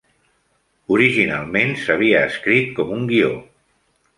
Originalment 0.95 1.75
s'havia 1.83 2.25
escrit 2.31 2.73
com 2.81 2.99
un 2.99 3.07
guió. 3.13 3.31